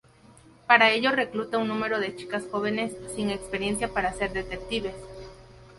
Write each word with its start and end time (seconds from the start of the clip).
Para 0.65 0.89
ello 0.89 1.11
recluta 1.11 1.59
un 1.59 1.67
número 1.67 1.99
de 1.99 2.15
chicas 2.15 2.45
jóvenes 2.49 2.91
sin 3.15 3.29
experiencia 3.29 3.93
para 3.93 4.11
ser 4.13 4.33
detectives. 4.33 4.95